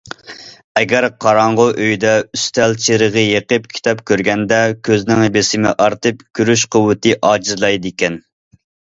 ئەگەر 0.79 1.05
قاراڭغۇ 1.23 1.65
ئۆيدە 1.81 2.13
ئۈستەل 2.37 2.71
چىرىغى 2.85 3.25
يېقىپ 3.25 3.67
كىتاب 3.77 4.01
كۆرگەندە، 4.11 4.61
كۆزنىڭ 4.89 5.21
بېسىمى 5.35 5.73
ئارتىپ، 5.85 6.23
كۆرۈش 6.39 6.63
قۇۋۋىتى 6.77 7.13
ئاجىزلايدىكەن. 7.29 8.17